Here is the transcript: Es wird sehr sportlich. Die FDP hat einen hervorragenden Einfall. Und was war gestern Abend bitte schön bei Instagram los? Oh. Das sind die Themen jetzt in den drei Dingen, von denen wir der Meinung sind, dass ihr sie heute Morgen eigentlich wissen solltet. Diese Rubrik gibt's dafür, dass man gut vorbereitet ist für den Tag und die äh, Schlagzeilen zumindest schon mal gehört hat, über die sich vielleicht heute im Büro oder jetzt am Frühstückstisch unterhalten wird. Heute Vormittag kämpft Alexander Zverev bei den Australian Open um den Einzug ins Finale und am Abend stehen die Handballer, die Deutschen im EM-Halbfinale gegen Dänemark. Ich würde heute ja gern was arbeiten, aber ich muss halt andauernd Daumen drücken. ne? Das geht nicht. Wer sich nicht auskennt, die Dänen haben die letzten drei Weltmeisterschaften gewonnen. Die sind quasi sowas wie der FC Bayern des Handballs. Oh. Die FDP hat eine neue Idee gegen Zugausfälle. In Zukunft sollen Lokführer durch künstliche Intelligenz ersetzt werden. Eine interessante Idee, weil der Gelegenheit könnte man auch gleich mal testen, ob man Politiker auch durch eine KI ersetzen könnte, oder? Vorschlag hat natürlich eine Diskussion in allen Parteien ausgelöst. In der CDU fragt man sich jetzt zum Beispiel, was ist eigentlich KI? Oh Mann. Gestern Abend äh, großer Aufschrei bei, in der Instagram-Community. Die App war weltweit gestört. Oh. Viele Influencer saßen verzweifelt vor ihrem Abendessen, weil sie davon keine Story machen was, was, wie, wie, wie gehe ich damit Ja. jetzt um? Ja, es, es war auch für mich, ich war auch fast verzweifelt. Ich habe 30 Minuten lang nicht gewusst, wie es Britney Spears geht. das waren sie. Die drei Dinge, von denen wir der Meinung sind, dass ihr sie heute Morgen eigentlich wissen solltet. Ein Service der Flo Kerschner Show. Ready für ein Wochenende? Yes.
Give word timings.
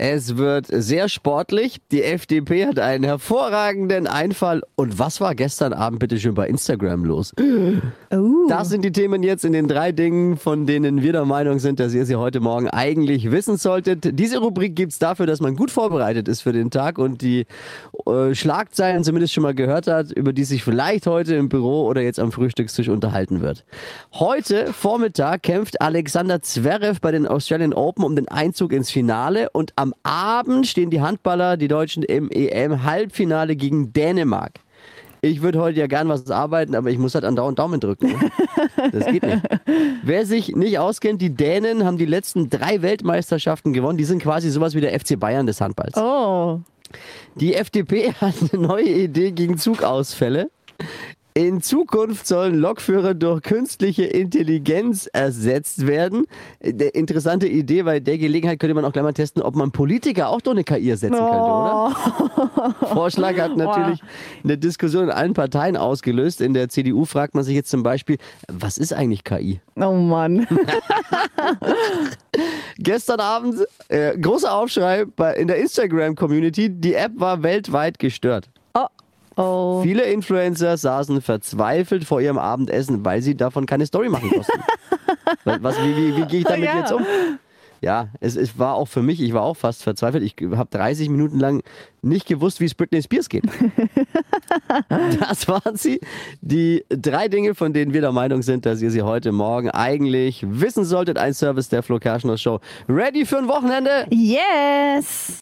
Es 0.00 0.36
wird 0.36 0.66
sehr 0.68 1.08
sportlich. 1.08 1.78
Die 1.90 2.04
FDP 2.04 2.66
hat 2.66 2.78
einen 2.78 3.02
hervorragenden 3.02 4.06
Einfall. 4.06 4.62
Und 4.76 5.00
was 5.00 5.20
war 5.20 5.34
gestern 5.34 5.72
Abend 5.72 5.98
bitte 5.98 6.20
schön 6.20 6.34
bei 6.34 6.48
Instagram 6.48 7.04
los? 7.04 7.34
Oh. 8.10 8.46
Das 8.48 8.70
sind 8.70 8.86
die 8.86 8.92
Themen 8.92 9.22
jetzt 9.22 9.44
in 9.44 9.52
den 9.52 9.68
drei 9.68 9.92
Dingen, 9.92 10.38
von 10.38 10.64
denen 10.64 11.02
wir 11.02 11.12
der 11.12 11.26
Meinung 11.26 11.58
sind, 11.58 11.78
dass 11.78 11.92
ihr 11.92 12.06
sie 12.06 12.16
heute 12.16 12.40
Morgen 12.40 12.70
eigentlich 12.70 13.30
wissen 13.30 13.58
solltet. 13.58 14.18
Diese 14.18 14.38
Rubrik 14.38 14.74
gibt's 14.74 14.98
dafür, 14.98 15.26
dass 15.26 15.40
man 15.40 15.56
gut 15.56 15.70
vorbereitet 15.70 16.26
ist 16.26 16.40
für 16.40 16.54
den 16.54 16.70
Tag 16.70 16.96
und 16.96 17.20
die 17.20 17.44
äh, 18.06 18.34
Schlagzeilen 18.34 19.04
zumindest 19.04 19.34
schon 19.34 19.42
mal 19.42 19.54
gehört 19.54 19.88
hat, 19.88 20.10
über 20.10 20.32
die 20.32 20.44
sich 20.44 20.64
vielleicht 20.64 21.06
heute 21.06 21.34
im 21.34 21.50
Büro 21.50 21.84
oder 21.84 22.00
jetzt 22.00 22.18
am 22.18 22.32
Frühstückstisch 22.32 22.88
unterhalten 22.88 23.42
wird. 23.42 23.66
Heute 24.14 24.72
Vormittag 24.72 25.42
kämpft 25.42 25.82
Alexander 25.82 26.40
Zverev 26.40 27.00
bei 27.02 27.12
den 27.12 27.26
Australian 27.26 27.74
Open 27.74 28.04
um 28.04 28.16
den 28.16 28.28
Einzug 28.28 28.72
ins 28.72 28.90
Finale 28.90 29.50
und 29.50 29.74
am 29.76 29.87
Abend 30.02 30.66
stehen 30.66 30.90
die 30.90 31.00
Handballer, 31.00 31.56
die 31.56 31.68
Deutschen 31.68 32.02
im 32.02 32.30
EM-Halbfinale 32.30 33.56
gegen 33.56 33.92
Dänemark. 33.92 34.60
Ich 35.20 35.42
würde 35.42 35.60
heute 35.60 35.80
ja 35.80 35.86
gern 35.88 36.08
was 36.08 36.30
arbeiten, 36.30 36.74
aber 36.74 36.90
ich 36.90 36.98
muss 36.98 37.14
halt 37.14 37.24
andauernd 37.24 37.58
Daumen 37.58 37.80
drücken. 37.80 38.06
ne? 38.08 38.30
Das 38.92 39.06
geht 39.06 39.24
nicht. 39.24 39.42
Wer 40.02 40.26
sich 40.26 40.54
nicht 40.54 40.78
auskennt, 40.78 41.20
die 41.20 41.34
Dänen 41.34 41.84
haben 41.84 41.98
die 41.98 42.04
letzten 42.04 42.48
drei 42.50 42.82
Weltmeisterschaften 42.82 43.72
gewonnen. 43.72 43.98
Die 43.98 44.04
sind 44.04 44.22
quasi 44.22 44.50
sowas 44.50 44.74
wie 44.74 44.80
der 44.80 44.98
FC 44.98 45.18
Bayern 45.18 45.46
des 45.46 45.60
Handballs. 45.60 45.96
Oh. 45.96 46.60
Die 47.34 47.54
FDP 47.54 48.12
hat 48.20 48.34
eine 48.52 48.62
neue 48.62 48.88
Idee 48.88 49.32
gegen 49.32 49.58
Zugausfälle. 49.58 50.50
In 51.38 51.62
Zukunft 51.62 52.26
sollen 52.26 52.56
Lokführer 52.56 53.14
durch 53.14 53.42
künstliche 53.42 54.02
Intelligenz 54.02 55.08
ersetzt 55.12 55.86
werden. 55.86 56.26
Eine 56.60 56.86
interessante 56.86 57.46
Idee, 57.46 57.84
weil 57.84 58.00
der 58.00 58.18
Gelegenheit 58.18 58.58
könnte 58.58 58.74
man 58.74 58.84
auch 58.84 58.92
gleich 58.92 59.04
mal 59.04 59.12
testen, 59.12 59.42
ob 59.42 59.54
man 59.54 59.70
Politiker 59.70 60.30
auch 60.30 60.40
durch 60.40 60.56
eine 60.56 60.64
KI 60.64 60.90
ersetzen 60.90 61.14
könnte, 61.14 61.28
oder? 61.28 61.96
Vorschlag 62.92 63.38
hat 63.38 63.56
natürlich 63.56 64.02
eine 64.42 64.58
Diskussion 64.58 65.04
in 65.04 65.10
allen 65.10 65.32
Parteien 65.32 65.76
ausgelöst. 65.76 66.40
In 66.40 66.54
der 66.54 66.70
CDU 66.70 67.04
fragt 67.04 67.36
man 67.36 67.44
sich 67.44 67.54
jetzt 67.54 67.70
zum 67.70 67.84
Beispiel, 67.84 68.18
was 68.48 68.76
ist 68.76 68.92
eigentlich 68.92 69.22
KI? 69.22 69.60
Oh 69.76 69.92
Mann. 69.92 70.44
Gestern 72.78 73.20
Abend 73.20 73.64
äh, 73.86 74.18
großer 74.18 74.52
Aufschrei 74.52 75.04
bei, 75.04 75.34
in 75.34 75.46
der 75.46 75.58
Instagram-Community. 75.58 76.68
Die 76.68 76.94
App 76.94 77.12
war 77.14 77.44
weltweit 77.44 78.00
gestört. 78.00 78.48
Oh. 79.38 79.80
Viele 79.84 80.02
Influencer 80.02 80.76
saßen 80.76 81.22
verzweifelt 81.22 82.04
vor 82.04 82.20
ihrem 82.20 82.38
Abendessen, 82.38 83.04
weil 83.04 83.22
sie 83.22 83.36
davon 83.36 83.66
keine 83.66 83.86
Story 83.86 84.08
machen 84.08 84.30
was, 85.44 85.62
was, 85.62 85.78
wie, 85.82 85.96
wie, 85.96 86.16
wie 86.16 86.24
gehe 86.26 86.40
ich 86.40 86.44
damit 86.46 86.64
Ja. 86.64 86.80
jetzt 86.80 86.92
um? 86.92 87.04
Ja, 87.80 88.08
es, 88.18 88.34
es 88.34 88.58
war 88.58 88.74
auch 88.74 88.88
für 88.88 89.02
mich, 89.02 89.20
ich 89.22 89.32
war 89.32 89.42
auch 89.42 89.56
fast 89.56 89.84
verzweifelt. 89.84 90.24
Ich 90.24 90.34
habe 90.56 90.68
30 90.68 91.08
Minuten 91.10 91.38
lang 91.38 91.62
nicht 92.02 92.26
gewusst, 92.26 92.58
wie 92.58 92.64
es 92.64 92.74
Britney 92.74 93.00
Spears 93.00 93.28
geht. 93.28 93.44
das 95.20 95.46
waren 95.46 95.76
sie. 95.76 96.00
Die 96.40 96.84
drei 96.88 97.28
Dinge, 97.28 97.54
von 97.54 97.72
denen 97.72 97.92
wir 97.92 98.00
der 98.00 98.10
Meinung 98.10 98.42
sind, 98.42 98.66
dass 98.66 98.82
ihr 98.82 98.90
sie 98.90 99.02
heute 99.02 99.30
Morgen 99.30 99.70
eigentlich 99.70 100.44
wissen 100.48 100.84
solltet. 100.84 101.18
Ein 101.18 101.34
Service 101.34 101.68
der 101.68 101.84
Flo 101.84 102.00
Kerschner 102.00 102.36
Show. 102.36 102.58
Ready 102.88 103.24
für 103.24 103.38
ein 103.38 103.46
Wochenende? 103.46 104.06
Yes. 104.10 105.34